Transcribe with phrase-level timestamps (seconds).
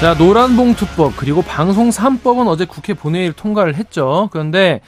[0.00, 4.30] 자, 노란봉투법 그리고 방송 3법은 어제 국회 본회의를 통과를 했죠.
[4.32, 4.80] 그런데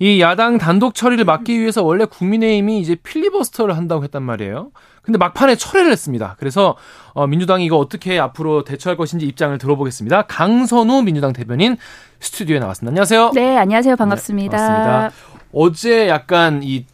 [0.00, 4.72] 이 야당 단독 처리를 막기 위해서 원래 국민의힘이 이제 필리버스터를 한다고 했단 말이에요.
[5.02, 6.34] 근데 막판에 철회를 했습니다.
[6.40, 6.76] 그래서
[7.12, 10.22] 어, 민주당이 이거 어떻게 앞으로 대처할 것인지 입장을 들어보겠습니다.
[10.22, 11.76] 강선우 민주당 대변인
[12.18, 12.90] 스튜디오에 나왔습니다.
[12.90, 13.30] 안녕하세요.
[13.36, 13.94] 네, 안녕하세요.
[13.94, 14.56] 반갑습니다.
[14.56, 15.46] 네, 반갑습니다.
[15.52, 16.86] 어제 약간 이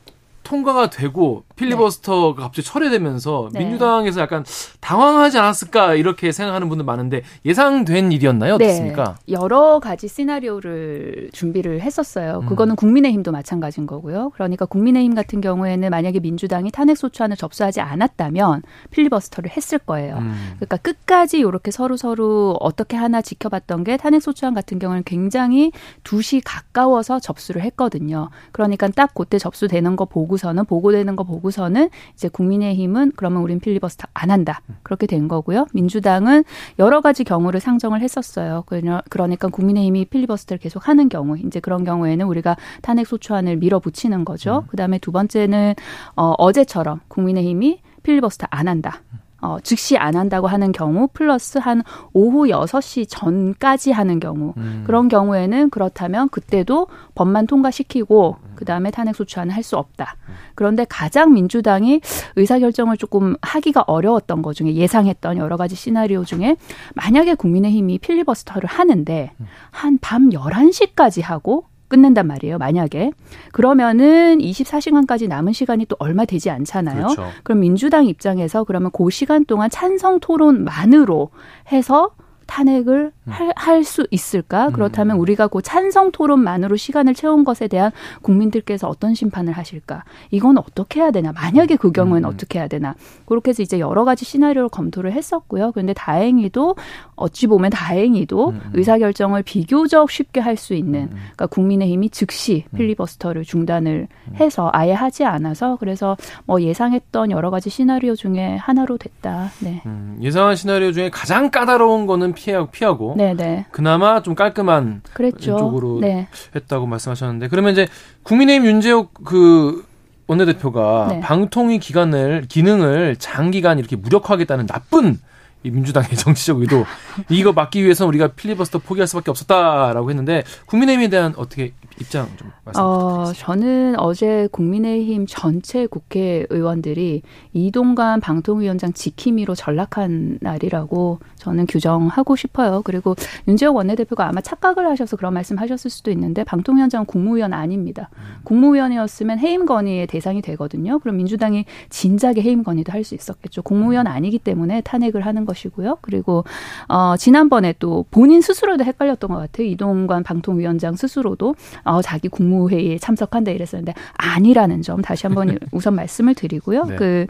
[0.42, 2.42] 통과가 되고 필리버스터가 네.
[2.42, 3.60] 갑자기 철회되면서 네.
[3.60, 4.44] 민주당에서 약간
[4.80, 8.58] 당황하지 않았을까 이렇게 생각하는 분들 많은데 예상된 일이었나요?
[8.58, 8.66] 네.
[8.66, 9.16] 어떻습니까?
[9.26, 9.34] 네.
[9.34, 12.40] 여러 가지 시나리오를 준비를 했었어요.
[12.42, 12.46] 음.
[12.46, 14.30] 그거는 국민의힘도 마찬가지인 거고요.
[14.34, 20.16] 그러니까 국민의힘 같은 경우에는 만약에 민주당이 탄핵 소추안을 접수하지 않았다면 필리버스터를 했을 거예요.
[20.16, 20.54] 음.
[20.56, 25.72] 그러니까 끝까지 이렇게 서로 서로 어떻게 하나 지켜봤던 게 탄핵 소추안 같은 경우는 굉장히
[26.04, 28.30] 2시 가까워서 접수를 했거든요.
[28.50, 34.08] 그러니까 딱 그때 접수되는 거 보고서는 보고되는 거 보고 보고서는 이제 국민의힘은 그러면 우린 필리버스터
[34.14, 34.62] 안 한다.
[34.82, 35.66] 그렇게 된 거고요.
[35.72, 36.44] 민주당은
[36.78, 38.64] 여러 가지 경우를 상정을 했었어요.
[38.66, 44.64] 그러니까 국민의힘이 필리버스터를 계속 하는 경우, 이제 그런 경우에는 우리가 탄핵 소추안을 밀어붙이는 거죠.
[44.64, 44.68] 음.
[44.68, 45.74] 그다음에 두 번째는
[46.16, 49.02] 어, 어제처럼 국민의힘이 필리버스터 안 한다.
[49.42, 54.84] 어, 즉시 안 한다고 하는 경우 플러스 한 오후 여섯 시 전까지 하는 경우 음.
[54.86, 60.16] 그런 경우에는 그렇다면 그때도 법만 통과시키고 그다음에 탄핵 소추안을 할 수 없다.
[60.56, 62.00] 그런데 가장 민주당이
[62.34, 66.56] 의사 결정을 조금 하기가 어려웠던 것 중에 예상했던 여러 가지 시나리오 중에
[66.94, 69.30] 만약에 국민의힘이 필리버스터를 하는데
[69.70, 72.56] 한밤 열한 시까지 하고 끝낸단 말이에요.
[72.56, 73.12] 만약에
[73.52, 77.08] 그러면은 24시간까지 남은 시간이 또 얼마 되지 않잖아요.
[77.08, 77.26] 그렇죠.
[77.42, 81.28] 그럼 민주당 입장에서 그러면 그 시간 동안 찬성 토론만으로
[81.70, 82.10] 해서
[82.52, 83.32] 탄핵을 음.
[83.56, 84.66] 할수 있을까?
[84.66, 84.72] 음.
[84.72, 90.04] 그렇다면 우리가 그 찬성 토론만으로 시간을 채운 것에 대한 국민들께서 어떤 심판을 하실까?
[90.30, 91.32] 이건 어떻게 해야 되나?
[91.32, 92.34] 만약에 그 경우에는 음.
[92.34, 92.94] 어떻게 해야 되나?
[93.24, 95.72] 그렇게 해서 이제 여러 가지 시나리오를 검토를 했었고요.
[95.72, 96.76] 그런데 다행히도
[97.16, 98.60] 어찌 보면 다행히도 음.
[98.74, 104.06] 의사 결정을 비교적 쉽게 할 수 있는 그러니까 국민의힘이 즉시 필리버스터를 중단을
[104.38, 109.50] 해서 아예 하지 않아서 그래서 뭐 예상했던 여러 가지 시나리오 중에 하나로 됐다.
[109.60, 109.82] 네.
[110.20, 113.66] 예상한 시나리오 중에 가장 까다로운 거는 피하고 피하고 네네.
[113.70, 115.56] 그나마 좀 깔끔한 그랬죠.
[115.56, 116.26] 쪽으로 네.
[116.54, 117.86] 했다고 말씀하셨는데 그러면 이제
[118.24, 119.84] 국민의힘 윤재욱 그
[120.26, 121.20] 원내대표가 네.
[121.20, 125.18] 방통위 기관을 기능을 장기간 이렇게 무력화하겠다는 나쁜
[125.62, 126.84] 이 민주당의 정치적 의도
[127.28, 132.82] 이거 막기 위해서 우리가 필리버스터 포기할 수밖에 없었다라고 했는데 국민의힘에 대한 어떻게 입장 좀 말씀
[132.82, 132.82] 부탁드리겠습니다.
[132.82, 142.82] 어, 저는 어제 국민의힘 전체 국회의원들이 이동관 방통위원장 지킴이로 전락한 날이라고 저는 규정하고 싶어요.
[142.84, 143.14] 그리고
[143.46, 148.08] 윤재욱 원내대표가 아마 착각을 하셔서 그런 말씀하셨을 수도 있는데 방통위원장은 국무위원 아닙니다.
[148.16, 148.40] 음.
[148.44, 150.98] 국무위원이었으면 해임 건의의 대상이 되거든요.
[150.98, 153.62] 그럼 민주당이 진작에 해임 건의도 할 수 있었겠죠.
[153.62, 155.98] 국무위원 아니기 때문에 탄핵을 하는 것이고요.
[156.02, 156.44] 그리고
[156.88, 159.66] 어, 지난번에 또 본인 스스로도 헷갈렸던 것 같아요.
[159.66, 166.84] 이동관 방통위원장 스스로도 어, 자기 국무회의에 참석한다 이랬었는데 아니라는 점 다시 한번 우선 말씀을 드리고요.
[166.84, 167.26] 네.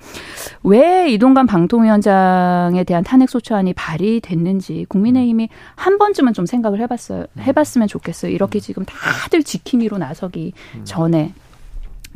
[0.63, 7.27] 그왜 이동관 방통위원장에 대한 탄핵 소추안이 발의됐는지 국민의힘이 한 번쯤은 좀 생각을 해봤어요.
[7.33, 7.43] 음.
[7.43, 8.31] 해봤으면 좋겠어요.
[8.31, 8.61] 이렇게 음.
[8.61, 10.85] 지금 다들 지킴이로 나서기 음.
[10.85, 11.33] 전에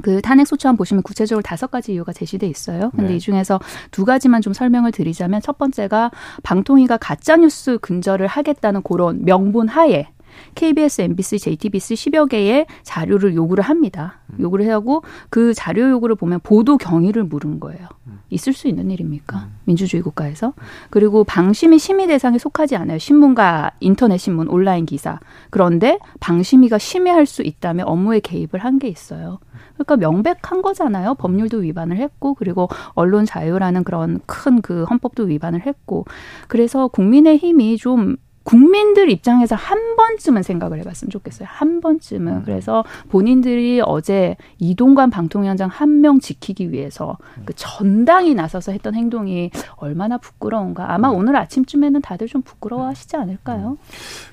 [0.02, 2.90] 그 탄핵 소추안 보시면 구체적으로 다섯 가지 이유가 제시돼 있어요.
[2.90, 3.16] 근데 네.
[3.16, 6.10] 이 중에서 두 가지만 좀 설명을 드리자면 첫 번째가
[6.42, 10.08] 방통위가 가짜 뉴스 근절을 하겠다는 그런 명분 하에
[10.54, 14.20] KBS, MBC, JTBC 10여 개의 자료를 요구를 합니다.
[14.28, 14.36] 음.
[14.40, 17.88] 요구를 하고 그 자료 요구를 보면 보도 경위를 물은 거예요.
[18.06, 18.20] 음.
[18.30, 19.36] 있을 수 있는 일입니까?
[19.36, 19.56] 음.
[19.64, 20.52] 민주주의 국가에서.
[20.90, 22.98] 그리고 방심이 심의 대상에 속하지 않아요.
[22.98, 25.18] 신문과 인터넷 신문, 온라인 기사.
[25.50, 29.38] 그런데 방심위가 심의할 수 있다면 업무에 개입을 한 게 있어요.
[29.74, 31.14] 그러니까 명백한 거잖아요.
[31.14, 36.04] 법률도 위반을 했고 그리고 언론 자유라는 그런 큰 그 헌법도 위반을 했고
[36.48, 41.48] 그래서 국민의 힘이 좀 국민들 입장에서 한 번쯤은 생각을 해봤으면 좋겠어요.
[41.50, 42.32] 한 번쯤은.
[42.32, 42.42] 음.
[42.44, 50.16] 그래서 본인들이 어제 이동관 방통위원장 한 명 지키기 위해서 그 전당이 나서서 했던 행동이 얼마나
[50.18, 50.92] 부끄러운가.
[50.92, 51.16] 아마 음.
[51.16, 53.70] 오늘 아침쯤에는 다들 좀 부끄러워하시지 않을까요?
[53.70, 53.76] 음.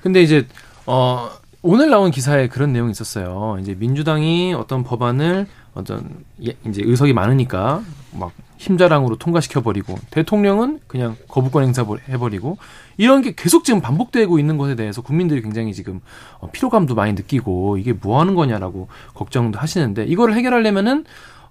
[0.02, 0.46] 근데 이제
[0.86, 1.28] 어
[1.62, 3.56] 오늘 나온 기사에 그런 내용이 있었어요.
[3.60, 7.82] 이제 민주당이 어떤 법안을 어떤 예, 이제 의석이 많으니까
[8.12, 12.56] 막 힘자랑으로 통과시켜 버리고 대통령은 그냥 거부권 행사 해버리고
[12.96, 16.00] 이런 게 계속 지금 반복되고 있는 것에 대해서 국민들이 굉장히 지금
[16.38, 21.04] 어, 피로감도 많이 느끼고 이게 뭐 하는 거냐라고 걱정도 하시는데 이거를 해결하려면은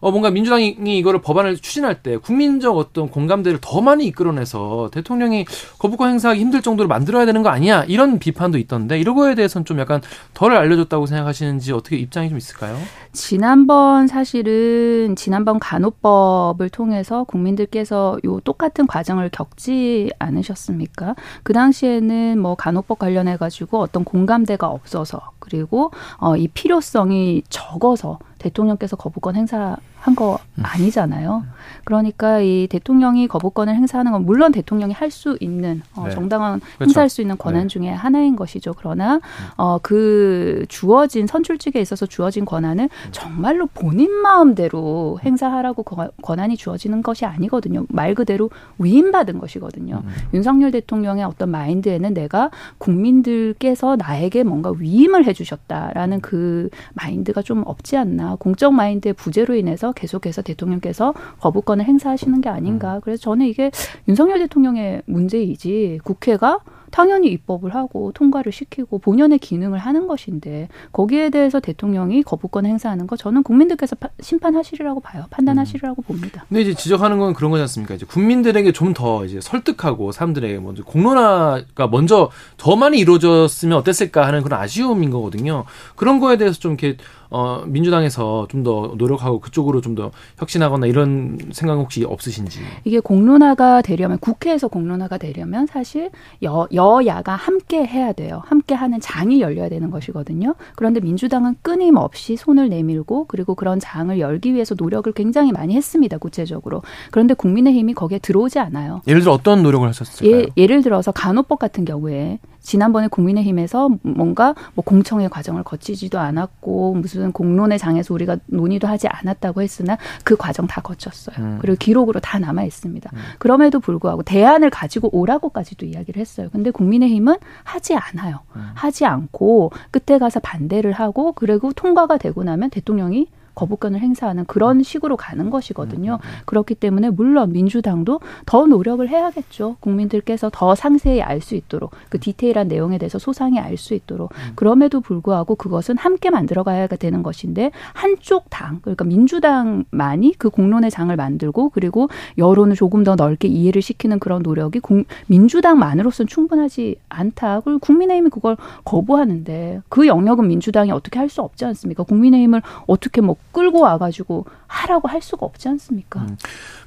[0.04, 5.46] 어 뭔가 민주당이 이거를 법안을 추진할 때 국민적 어떤 공감대를 더 많이 이끌어내서 대통령이
[5.80, 9.80] 거부권 행사하기 힘들 정도로 만들어야 되는 거 아니야 이런 비판도 있던데 이런 거에 대해서는 좀
[9.80, 10.02] 약간
[10.34, 12.78] 덜 알려줬다고 생각하시는지 어떻게 입장이 좀 있을까요?
[13.14, 21.16] 지난번 사실은 지난번 간호법을 통해서 국민들께서 요 똑같은 과정을 겪지 않으셨습니까?
[21.44, 28.98] 그 당시에는 뭐 간호법 관련해 가지고 어떤 공감대가 없어서 그리고 어, 이 필요성이 적어서 대통령께서
[28.98, 30.64] 거부권 행사 한거 음.
[30.66, 31.44] 아니잖아요.
[31.86, 36.10] 그러니까 이 대통령이 거부권을 행사하는 건 물론 대통령이 할 수 있는 어, 네.
[36.12, 36.84] 정당한 그렇죠.
[36.90, 37.68] 행사할 수 있는 권한 네.
[37.68, 38.74] 중에 하나인 것이죠.
[38.76, 39.20] 그러나 음.
[39.58, 43.12] 어, 그 주어진 선출직에 있어서 주어진 권한을 음.
[43.12, 45.84] 정말로 본인 마음대로 행사하라고
[46.24, 47.86] 권한이 주어지는 것이 아니거든요.
[47.90, 50.02] 말 그대로 위임받은 것이거든요.
[50.04, 50.10] 음.
[50.34, 58.36] 윤석열 대통령의 어떤 마인드에는 내가 국민들께서 나에게 뭔가 위임을 해주셨다라는 그 마인드가 좀 없지 않나.
[58.40, 62.96] 공적 마인드의 부재로 인해서 계속해서 대통령께서 거부권을 행사하시는 게 아닌가.
[62.96, 63.02] 음.
[63.04, 63.72] 그래서 저는 이게
[64.08, 66.60] 윤석열 대통령의 문제이지 국회가
[66.92, 73.18] 당연히 입법을 하고 통과를 시키고 본연의 기능을 하는 것인데 거기에 대해서 대통령이 거부권 행사하는 거
[73.18, 75.24] 저는 국민들께서 심판하시리라고 봐요.
[75.32, 76.06] 판단하시리라고 음.
[76.06, 76.46] 봅니다.
[76.48, 77.96] 근데 이제 지적하는 건 그런 거지 않습니까?
[77.96, 84.44] 이제 국민들에게 좀 더 이제 설득하고 사람들에게 먼저 공론화가 먼저 더 많이 이루어졌으면 어땠을까 하는
[84.44, 85.66] 그런 아쉬움인 거거든요.
[85.96, 86.98] 그런 거에 대해서 좀 이렇게
[87.34, 92.60] 어, 민주당에서 좀 더 노력하고 그쪽으로 좀 더 혁신하거나 이런 생각 혹시 없으신지?
[92.84, 96.10] 이게 공론화가 되려면 국회에서 공론화가 되려면 사실
[96.44, 98.42] 여, 여야가 함께 해야 돼요.
[98.46, 100.56] 함께 하는 장이 열려야 되는 것이거든요.
[100.76, 106.18] 그런데 민주당은 끊임없이 손을 내밀고 그리고 그런 장을 열기 위해서 노력을 굉장히 많이 했습니다.
[106.18, 106.82] 구체적으로.
[107.12, 109.02] 그런데 국민의힘이 거기에 들어오지 않아요.
[109.08, 110.38] 예를 들어 어떤 노력을 하셨을까요?
[110.42, 117.32] 예, 예를 들어서 간호법 같은 경우에 지난번에 국민의힘에서 뭔가 뭐 공청회 과정을 거치지도 않았고 무슨
[117.32, 121.36] 공론의 장에서 우리가 논의도 하지 않았다고 했으나 그 과정 다 거쳤어요.
[121.38, 121.58] 음.
[121.62, 123.12] 그리고 기록으로 다 남아 있습니다.
[123.14, 123.20] 음.
[123.38, 126.50] 그럼에도 불구하고 대안을 가지고 오라고까지도 이야기를 했어요.
[126.52, 128.40] 근데 국민의힘은 하지 않아요.
[128.56, 128.72] 음.
[128.74, 135.18] 하지 않고 끝에 가서 반대를 하고 그리고 통과가 되고 나면 대통령이 거부권을 행사하는 그런 식으로
[135.18, 136.14] 가는 것이거든요.
[136.14, 136.42] 음, 음, 음.
[136.46, 139.78] 그렇기 때문에 물론 민주당도 더 노력을 해야겠죠.
[139.80, 145.02] 국민들께서 더 상세히 알 수 있도록 그 디테일한 내용에 대해서 소상히 알 수 있도록 그럼에도
[145.02, 152.08] 불구하고 그것은 함께 만들어가야 되는 것인데 한쪽 당 그러니까 민주당만이 그 공론의 장을 만들고 그리고
[152.38, 157.62] 여론을 조금 더 넓게 이해를 시키는 그런 노력이 공, 민주당만으로서는 충분하지 않다.
[157.62, 158.56] 그리고 국민의힘이 그걸
[158.86, 162.04] 거부하는데 그 영역은 민주당이 어떻게 할 수 없지 않습니까?
[162.04, 166.22] 국민의힘을 어떻게 뭐 끌고 와가지고 하라고 할 수가 없지 않습니까?
[166.22, 166.38] 음.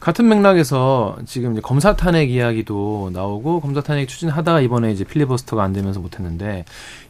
[0.00, 5.72] 같은 맥락에서 지금 이제 검사 탄핵 이야기도 나오고 검사 탄핵 추진하다가 이번에 이제 필리버스터가 안
[5.72, 6.64] 되면서 못했는데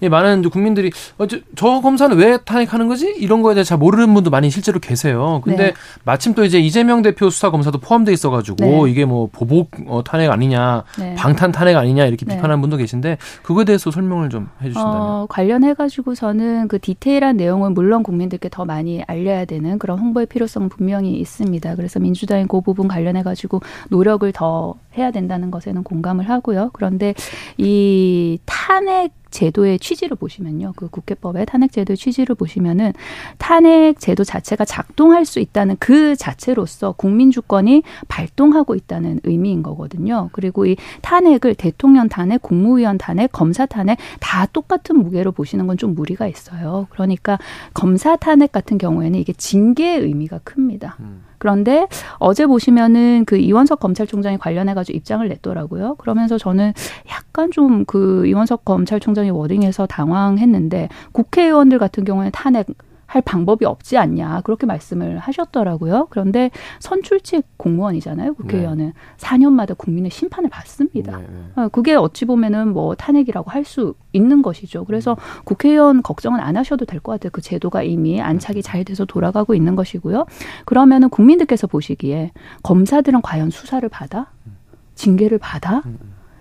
[0.09, 3.09] 많은 국민들이 어, 저, 저, 검사는 왜 탄핵하는 거지?
[3.19, 5.41] 이런 거에 대해 잘 모르는 분도 많이 실제로 계세요.
[5.43, 5.75] 근데 네.
[6.05, 8.91] 마침 또 이제 이재명 대표 수사 검사도 포함돼 있어가지고 네.
[8.91, 11.15] 이게 뭐 보복 어, 탄핵 아니냐, 네.
[11.17, 12.35] 방탄 탄핵 아니냐 이렇게 네.
[12.35, 14.97] 비판하는 분도 계신데 그거에 대해서 설명을 좀 해주신다면.
[15.01, 21.19] 어, 관련해가지고서는 그 디테일한 내용은 물론 국민들께 더 많이 알려야 되는 그런 홍보의 필요성은 분명히
[21.19, 21.75] 있습니다.
[21.77, 26.71] 그래서 민주당이 그 부분 관련해 가지고 노력을 더 해야 된다는 것에는 공감을 하고요.
[26.73, 27.15] 그런데
[27.57, 30.73] 이 탄핵 제도의 취지를 보시면요.
[30.77, 32.93] 그 국회법의 탄핵 제도의 취지를 보시면은
[33.39, 40.31] 탄핵 제도 자체가 작동할 수 있다는 그 자체로서 국민 주권이 발동하고 있다는 의미인 거거든요.
[40.33, 45.95] 그리고 이 탄핵을 대통령 탄핵, 국무위원 탄핵, 검사 탄핵 다 똑같은 무게로 보시는 건 좀
[45.95, 46.87] 무리가 있어요.
[46.91, 47.39] 그러니까
[47.75, 50.97] 검사 탄핵 같은 경우에는 이게 징계의 의미가 큽니다.
[51.01, 51.23] 음.
[51.39, 51.87] 그런데
[52.19, 55.97] 어제 보시면은 그 이원석 검찰총장이 관련해 가지고 입장을 냈더라고요.
[55.97, 56.73] 그러면서 저는
[57.11, 62.67] 약간 좀 그 이원석 검찰총장의 워딩에서 당황했는데 국회의원들 같은 경우에는 탄핵
[63.07, 66.09] 할 방법이 없지 않냐 그렇게 말씀을 하셨더라고요.
[66.11, 68.35] 그런데 선출직 공무원이잖아요.
[68.35, 68.93] 국회의원은 네.
[69.19, 71.19] 4년마다 국민의 심판을 받습니다.
[71.19, 71.63] 네, 네.
[71.63, 74.85] 어, 그게 어찌 보면은 뭐 탄핵이라고 할 수 있는 것이죠.
[74.85, 75.43] 그래서 음.
[75.45, 77.31] 국회의원 걱정은 안 하셔도 될 것 같아요.
[77.33, 80.25] 그 제도가 이미 안착이 잘 돼서 돌아가고 있는 것이고요.
[80.65, 82.31] 그러면은 국민들께서 보시기에
[82.63, 84.31] 검사들은 과연 수사를 받아?
[84.47, 84.57] 음.
[84.95, 85.83] 징계를 받아?
[85.87, 85.99] 음,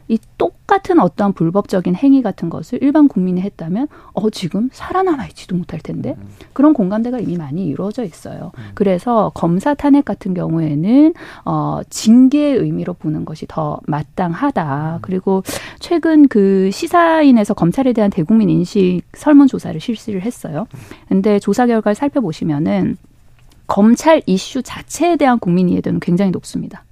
[0.07, 5.79] 이 똑같은 어떠한 불법적인 행위 같은 것을 일반 국민이 했다면 어 지금 살아남아 있지도 못할
[5.79, 6.27] 텐데 음.
[6.53, 8.51] 그런 공감대가 이미 많이 이루어져 있어요.
[8.57, 8.63] 음.
[8.75, 11.13] 그래서 검사 탄핵 같은 경우에는
[11.45, 14.95] 어 징계의 의미로 보는 것이 더 마땅하다.
[14.95, 15.00] 음.
[15.01, 15.43] 그리고
[15.79, 20.67] 최근 그 시사인에서 검찰에 대한 대국민 인식 설문 조사를 실시를 했어요.
[21.09, 22.97] 근데 조사 결과를 살펴보시면은
[23.67, 26.85] 검찰 이슈 자체에 대한 국민 이해도는 굉장히 높습니다.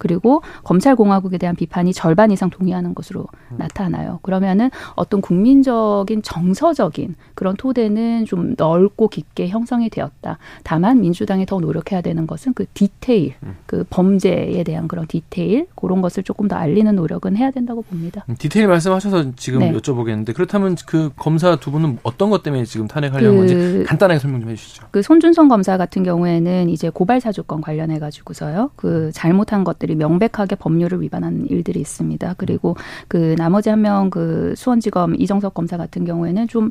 [0.00, 3.56] 그리고 검찰 공화국에 대한 비판이 절반 이상 동의하는 것으로 음.
[3.58, 4.18] 나타나요.
[4.22, 10.38] 그러면은 어떤 국민적인 정서적인 그런 토대는 좀 넓고 깊게 형성이 되었다.
[10.64, 13.56] 다만 민주당이 더 노력해야 되는 것은 그 디테일, 음.
[13.66, 18.24] 그 범죄에 대한 그런 디테일 그런 것을 조금 더 알리는 노력은 해야 된다고 봅니다.
[18.30, 19.72] 음, 디테일 말씀하셔서 지금 네.
[19.72, 24.40] 여쭤보겠는데 그렇다면 그 검사 두 분은 어떤 것 때문에 지금 탄핵하려는 그, 건지 간단하게 설명
[24.40, 24.86] 좀 해주시죠.
[24.90, 28.70] 그 손준성 검사 같은 경우에는 이제 고발 사주권 관련해 가지고서요.
[28.76, 32.34] 그 잘못한 것들이 명백하게 법률을 위반한 일들이 있습니다.
[32.38, 32.76] 그리고
[33.08, 36.70] 그 나머지 한 명 그 수원지검 이정석 검사 같은 경우에는 좀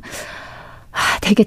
[0.92, 1.44] 아, 되게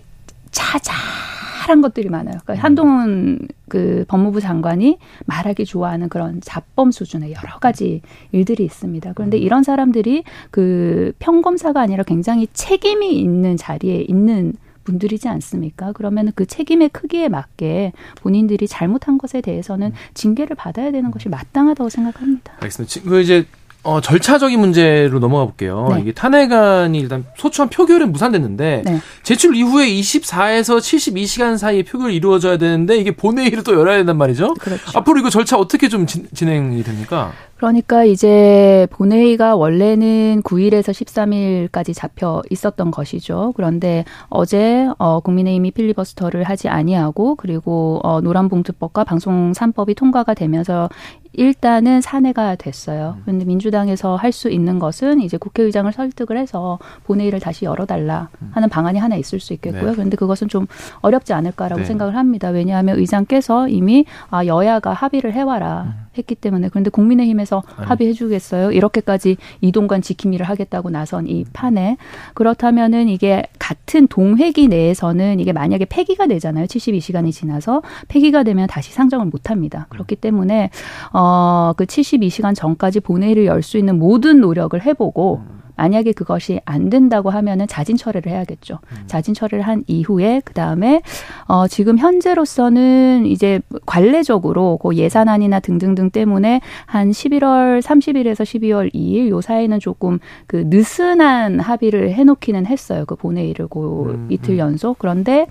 [0.52, 2.38] 자잘한 것들이 많아요.
[2.44, 2.58] 그러니까 음.
[2.64, 3.40] 한동훈
[3.70, 8.02] 그 법무부 장관이 말하기 좋아하는 그런 자범 수준의 여러 가지
[8.32, 9.14] 일들이 있습니다.
[9.14, 9.42] 그런데 음.
[9.42, 14.54] 이런 사람들이 그 평검사가 아니라 굉장히 책임이 있는 자리에 있는
[14.84, 15.92] 분들이지 않습니까?
[15.94, 19.94] 그러면 그 책임의 크기에 맞게 본인들이 잘못한 것에 대해서는 음.
[20.14, 22.54] 징계를 받아야 되는 것이 마땅하다고 생각합니다.
[22.60, 23.10] 알겠습니다.
[23.10, 23.46] 그 이제
[23.84, 25.90] 어, 절차적인 문제로 넘어가 볼게요.
[25.92, 26.02] 네.
[26.02, 29.00] 이게 탄핵안이 일단 소추안 표결은 무산됐는데 네.
[29.24, 34.54] 제출 이후에 24에서 72시간 사이에 표결이 이루어져야 되는데 이게 본회의를 또 열어야 된단 말이죠.
[34.56, 34.98] 그렇죠.
[34.98, 37.34] 앞으로 이거 절차 어떻게 좀 진, 진행이 됩니까?
[37.58, 43.54] 그러니까 이제 본회의가 원래는 9일에서 13일까지 잡혀 있었던 것이죠.
[43.56, 50.90] 그런데 어제 어 국민의힘이 필리버스터를 하지 아니하고 그리고 어 노란봉투법과 방송 3법이 통과가 되면서
[51.34, 53.16] 일단은 산회가 됐어요.
[53.18, 53.22] 음.
[53.26, 58.50] 그런데 민주당에서 할 수 있는 것은 이제 국회의장을 설득을 해서 본회의를 다시 열어달라 음.
[58.54, 59.86] 하는 방안이 하나 있을 수 있겠고요.
[59.90, 59.92] 네.
[59.92, 60.66] 그런데 그것은 좀
[61.02, 61.86] 어렵지 않을까라고 네.
[61.86, 62.50] 생각을 합니다.
[62.50, 66.06] 왜냐하면 의장께서 이미 아 여야가 합의를 해와라 음.
[66.18, 67.88] 했기 때문에 그런데 국민의힘에서 아니.
[67.88, 68.72] 합의해주겠어요?
[68.72, 71.98] 이렇게까지 이동관 지킴이를 하겠다고 나선 이 판에
[72.36, 76.66] 그렇다면은 이게 같은 동회기 내에서는 이게 만약에 폐기가 되잖아요.
[76.66, 79.88] 72시간이 지나서 폐기가 되면 다시 상정을 못합니다.
[79.90, 80.70] 그렇기 때문에
[81.12, 81.24] 어.
[81.24, 85.42] 어, 그 72시간 전까지 본회의를 열 수 있는 모든 노력을 해보고
[85.76, 88.80] 만약에 그것이 안 된다고 하면은 자진 처리를 해야겠죠.
[88.92, 89.04] 음.
[89.08, 91.02] 자진 처리를 한 이후에 그 다음에
[91.48, 99.42] 어 지금 현재로서는 이제 관례적으로 그 예산안이나 등등등 때문에 한 11월 30일에서 12월 2일 요
[99.42, 103.06] 사이는 조금 그 느슨한 합의를 해놓기는 했어요.
[103.06, 104.60] 그 본회의를 고 음, 이틀 음.
[104.60, 105.48] 연속 그런데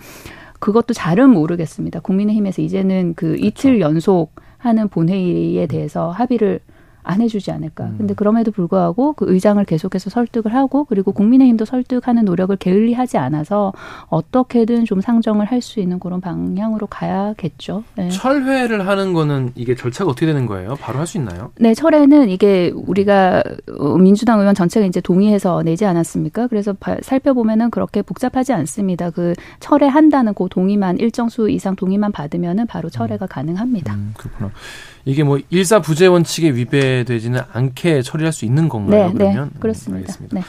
[0.61, 2.01] 그것도 잘은 모르겠습니다.
[2.01, 3.45] 국민의힘에서 이제는 그 그렇죠.
[3.45, 6.61] 이틀 연속 하는 본회의에 대해서 합의를
[7.03, 7.85] 안 해주지 않을까.
[7.85, 7.95] 음.
[7.99, 13.73] 근데 그럼에도 불구하고 그 의장을 계속해서 설득을 하고 그리고 국민의힘도 설득하는 노력을 게을리하지 않아서
[14.09, 17.85] 어떻게든 좀 상정을 할 수 있는 그런 방향으로 가야겠죠.
[17.95, 18.09] 네.
[18.09, 20.75] 철회를 하는 거는 이게 절차가 어떻게 되는 거예요?
[20.81, 21.53] 바로 할 수 있나요?
[21.57, 23.43] 네, 철회는 이게 우리가
[24.01, 26.49] 민주당 의원 전체가 이제 동의해서 내지 않았습니까?
[26.49, 29.11] 그래서 살펴보면은 그렇게 복잡하지 않습니다.
[29.11, 33.29] 그 철회한다는 그 동의만 일정 수 이상 동의만 받으면은 바로 철회가 음.
[33.29, 33.95] 가능합니다.
[33.95, 34.51] 음, 그렇구나.
[35.05, 39.07] 이게 뭐 일사 부재 원칙에 위배되지는 않게 처리할 수 있는 건가요?
[39.07, 39.97] 네, 네 그러면 네, 그렇습니다.
[39.97, 40.37] 음, 알겠습니다.
[40.37, 40.43] 네.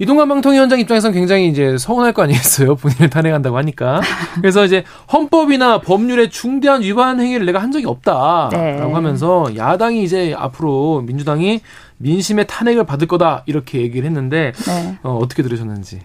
[0.00, 2.74] 이동관 방통위원장 입장에서는 굉장히 이제 서운할 거 아니겠어요?
[2.80, 4.00] 본인을 탄핵한다고 하니까.
[4.36, 8.80] 그래서 이제 헌법이나 법률의 중대한 위반 행위를 내가 한 적이 없다라고 네.
[8.80, 11.60] 하면서 야당이 이제 앞으로 민주당이
[11.98, 14.98] 민심의 탄핵을 받을 거다 이렇게 얘기를 했는데 네.
[15.02, 16.00] 어, 어떻게 들으셨는지.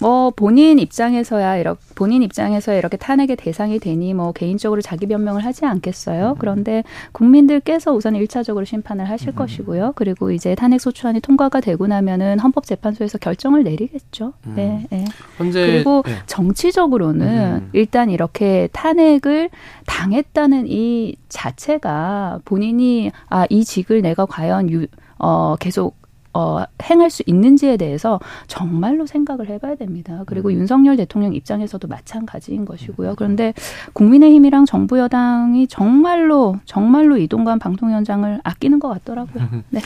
[0.00, 5.64] 뭐 본인 입장에서야 이렇게 본인 입장에서 이렇게 탄핵의 대상이 되니 뭐 개인적으로 자기 변명을 하지
[5.64, 6.30] 않겠어요.
[6.32, 6.34] 음.
[6.38, 9.34] 그런데 국민들께서 우선 일차적으로 심판을 하실 음.
[9.34, 9.92] 것이고요.
[9.96, 14.34] 그리고 이제 탄핵 소추안이 통과가 되고 나면은 헌법재판소에서 결정을 내리겠죠.
[14.46, 14.52] 음.
[14.56, 15.04] 네, 네.
[15.38, 16.12] 현재 그리고 네.
[16.26, 17.70] 정치적으로는 음.
[17.72, 19.50] 일단 이렇게 탄핵을
[19.86, 24.86] 당했다는 이 자체가 본인이 아 이 직을 내가 과연 유,
[25.18, 25.96] 어 계속
[26.36, 30.22] 어, 행할 수 있는지에 대해서 정말로 생각을 해봐야 됩니다.
[30.26, 30.56] 그리고 음.
[30.56, 33.14] 윤석열 대통령 입장에서도 마찬가지인 것이고요.
[33.16, 33.54] 그런데
[33.94, 39.48] 국민의힘이랑 정부 여당이 정말로 정말로 이동관 방통위원장을 아끼는 것 같더라고요.
[39.70, 39.80] 네.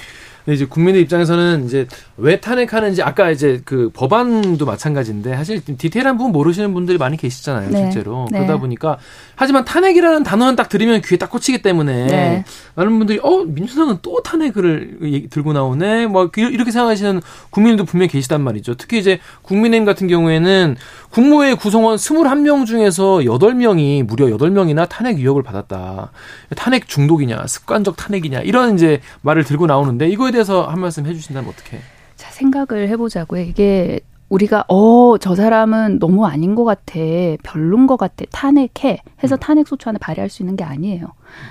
[0.50, 6.32] 근데 이제 국민의 입장에서는 이제 왜 탄핵하는지 아까 이제 그 법안도 마찬가지인데 사실 디테일한 부분
[6.32, 7.82] 모르시는 분들이 많이 계시잖아요, 네.
[7.82, 8.26] 실제로.
[8.32, 8.38] 네.
[8.38, 8.98] 그러다 보니까
[9.36, 12.44] 하지만 탄핵이라는 단어만 딱 들으면 귀에 딱 꽂히기 때문에 네.
[12.74, 18.74] 많은 분들이 어 민주당은 또 탄핵을 들고 나오네, 뭐 이렇게 생각하시는 국민들도 분명히 계시단 말이죠.
[18.74, 20.76] 특히 이제 국민의힘 같은 경우에는
[21.10, 26.10] 국무회의 구성원 21명 중에서 8명이 무려 8명이나 탄핵 의혹을 받았다.
[26.56, 31.50] 탄핵 중독이냐, 습관적 탄핵이냐 이런 이제 말을 들고 나오는데 이거에 대해 서 한 말씀 해주신다면
[31.50, 31.78] 어떻게?
[32.16, 33.42] 자 생각을 해보자고요.
[33.42, 36.94] 이게 우리가 어 저 사람은 너무 아닌 것 같아
[37.42, 39.38] 별론 것 같아 탄핵해 해서 음.
[39.40, 41.06] 탄핵 소추안을 발의할 수 있는 게 아니에요.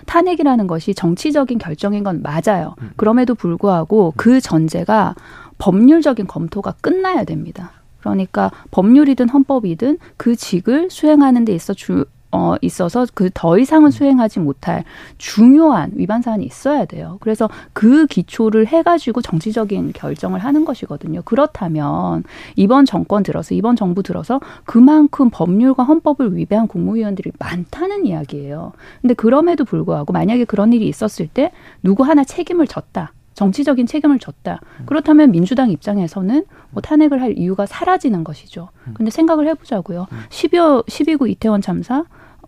[0.05, 2.75] 탄핵이라는 것이 정치적인 결정인 건 맞아요.
[2.81, 2.91] 음.
[2.95, 5.15] 그럼에도 불구하고 그 전제가
[5.57, 7.71] 법률적인 검토가 끝나야 됩니다.
[7.99, 14.39] 그러니까 법률이든 헌법이든 그 직을 수행하는 데 있어 주 어, 있어서 그 더 이상은 수행하지
[14.39, 14.83] 못할
[15.17, 17.17] 중요한 위반 사안이 있어야 돼요.
[17.21, 21.21] 그래서 그 기초를 해가지고 정치적인 결정을 하는 것이거든요.
[21.23, 22.23] 그렇다면
[22.55, 28.73] 이번 정권 들어서 이번 정부 들어서 그만큼 법률과 헌법을 위배한 국무위원들이 많다는 이야기예요.
[29.01, 33.13] 근데 그럼에도 불구하고 만약에 그런 일이 있었을 때 누구 하나 책임을 졌다.
[33.35, 34.59] 정치적인 책임을 졌다.
[34.85, 38.67] 그렇다면 민주당 입장에서는 뭐 탄핵을 할 이유가 사라지는 것이죠.
[38.95, 40.07] 근데 생각을 해보자고요.
[40.29, 42.03] 12여, 12구 이태원 참사,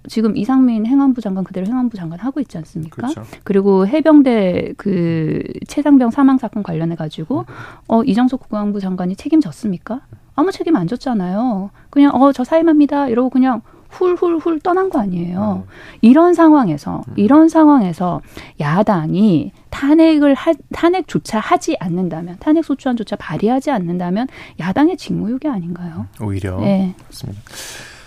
[0.08, 2.96] 지금 이상민 행안부 장관 그대로 행안부 장관 하고 있지 않습니까?
[3.08, 3.24] 그렇죠.
[3.44, 7.46] 그리고 해병대 그 최상병 사망 사건 관련해 가지고
[7.88, 10.02] 어 이정석 국방부 장관이 책임졌습니까?
[10.36, 11.70] 아무 책임 안 졌잖아요.
[11.90, 15.66] 그냥 어 저 사임합니다 이러고 그냥 훌훌훌 떠난 거 아니에요.
[15.68, 15.72] 음.
[16.02, 17.14] 이런 상황에서 음.
[17.18, 18.22] 이런 상황에서
[18.60, 24.28] 야당이 탄핵을 하, 탄핵조차 하지 않는다면 탄핵 소추안조차 발의하지 않는다면
[24.60, 26.08] 야당의 직무유기 아닌가요?
[26.22, 26.96] 오히려 네.
[27.04, 27.42] 그렇습니다.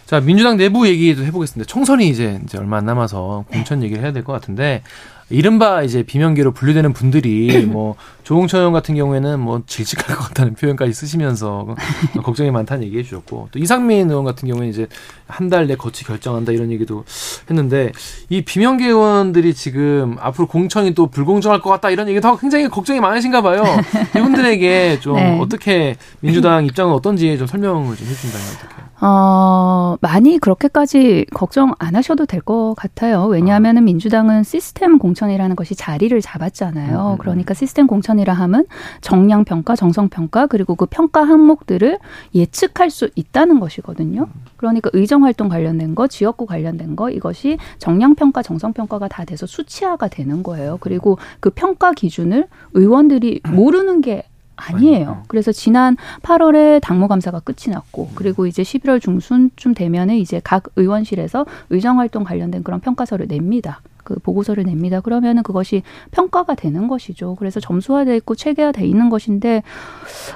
[0.07, 1.67] 자 민주당 내부 얘기도 해보겠습니다.
[1.67, 4.83] 총선이 이제 이제 얼마 안 남아서 공천 얘기를 해야 될 것 같은데
[5.31, 10.93] 이른바 이제 비명계로 분류되는 분들이 뭐 조홍천 의원 같은 경우에는 뭐 질직할 것 같다는 표현까지
[10.93, 11.75] 쓰시면서
[12.23, 14.87] 걱정이 많다는 얘기해 주셨고 또 이상민 의원 같은 경우에는 이제
[15.27, 17.05] 한 달 내 거치 결정한다 이런 얘기도
[17.49, 17.91] 했는데
[18.29, 23.01] 이 비명계 의원들이 지금 앞으로 공천이 또 불공정할 것 같다 이런 얘기도 하고 굉장히 걱정이
[23.01, 23.63] 많으신가 봐요.
[24.15, 25.39] 이분들에게 좀 네.
[25.41, 28.84] 어떻게 민주당 입장은 어떤지 좀 설명을 좀 해주신다면 어떻게?
[29.07, 33.25] 어, 많이 그렇게까지 걱정 안 하셔도 될 것 같아요.
[33.27, 33.81] 왜냐하면 아.
[33.83, 36.99] 민주당은 시스템 공천이라는 것이 자리를 잡았잖아요.
[36.99, 37.19] 음, 음, 음.
[37.19, 38.65] 그러니까 시스템 공천이라 하면
[39.03, 41.99] 정량 평가, 정성 평가 그리고 그 평가 항목들을
[42.35, 44.27] 예측할 수 있다는 것이거든요.
[44.57, 49.45] 그러니까 의정 활동 관련된 거, 지역구 관련된 거 이것이 정량 평가, 정성 평가가 다 돼서
[49.47, 50.79] 수치화가 되는 거예요.
[50.81, 54.25] 그리고 그 평가 기준을 의원들이 모르는 게
[54.57, 55.23] 아니에요.
[55.29, 61.47] 그래서 지난 8월에 당무 감사가 끝이 났고 그리고 이제 11월 중순쯤 되면은 이제 각 의원실에서
[61.71, 63.81] 의정 활동 관련된 그런 평가서를 냅니다.
[64.05, 65.01] 그 보고서를 냅니다.
[65.01, 67.37] 그러면은 그것이 평가가 되는 것이죠.
[67.37, 69.63] 그래서 점수화돼 있고 체계화돼 있는 것인데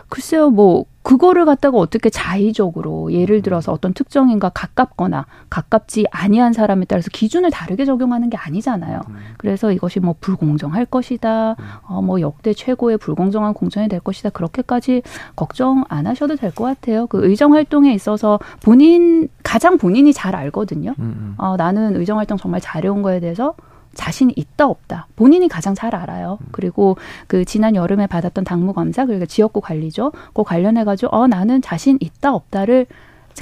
[0.09, 7.09] 글쎄요, 뭐 그거를 갖다가 어떻게 자의적으로 예를 들어서 어떤 특정인과 가깝거나 가깝지 아니한 사람에 따라서
[7.11, 9.00] 기준을 다르게 적용하는 게 아니잖아요.
[9.09, 9.17] 음.
[9.38, 11.53] 그래서 이것이 뭐 불공정할 것이다.
[11.53, 11.65] 음.
[11.87, 14.29] 어, 뭐 역대 최고의 불공정한 공천이 될 것이다.
[14.29, 15.00] 그렇게까지
[15.35, 17.07] 걱정 안 하셔도 될 것 같아요.
[17.07, 20.95] 그 의정 활동에 있어서 본인 가장 본인이 잘 알거든요.
[20.99, 23.55] 음, 어, 나는 의정 활동 정말 잘해온 거에 대해서
[23.94, 26.38] 자신이 있다 없다 본인이 가장 잘 알아요.
[26.40, 26.46] 음.
[26.53, 26.96] 그리고
[27.27, 30.12] 그 지난 여름에 받았던 당무 검사 그리고 지역구 관리죠.
[30.35, 32.87] 그 관련해 가지고 어 나는 자신 있다 없다를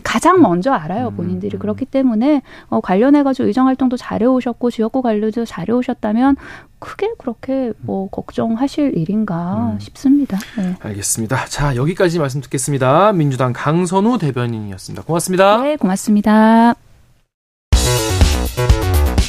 [0.03, 1.17] 가장 먼저 알아요 음.
[1.17, 6.37] 본인들이 그렇기 때문에 어, 관련해 가지고 의정 활동도 잘해오셨고 지역구 관리도 잘해오셨다면
[6.79, 9.81] 크게 그렇게 뭐 걱정하실 일인가 음.
[9.81, 10.39] 싶습니다.
[10.59, 10.77] 네.
[10.81, 11.47] 알겠습니다.
[11.47, 13.13] 자 여기까지 말씀 듣겠습니다.
[13.13, 15.05] 민주당 강선우 대변인이었습니다.
[15.05, 15.63] 고맙습니다.
[15.63, 16.86] 네, 고맙습니다.